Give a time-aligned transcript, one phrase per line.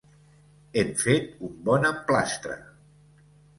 [0.83, 2.59] Hem fet un bon emplastre.